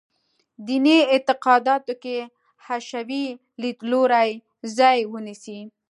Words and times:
دیني 0.65 0.97
اعتقاداتو 1.13 1.93
کې 2.03 2.15
حشوي 2.65 3.25
لیدلوری 3.61 4.31
ځای 4.77 4.99
ونیسي. 5.13 5.59